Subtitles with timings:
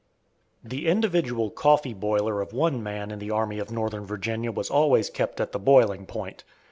[0.63, 5.11] The individual coffee boiler of one man in the Army of Northern Virginia was always
[5.11, 6.43] kept at the boiling point.